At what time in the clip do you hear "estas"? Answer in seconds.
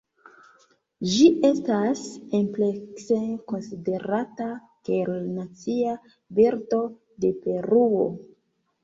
1.49-1.99